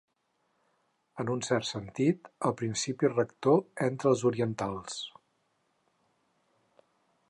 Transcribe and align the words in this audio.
En 1.23 1.29
un 1.33 1.43
cert 1.47 1.67
sentit, 1.73 2.31
el 2.51 2.57
principi 2.63 3.11
rector 3.13 3.63
entre 3.91 4.13
els 4.15 4.27
orientals. 4.33 4.99